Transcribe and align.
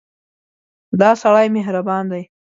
دا 0.99 1.09
سړی 1.21 1.47
مهربان 1.57 2.03
دی. 2.11 2.23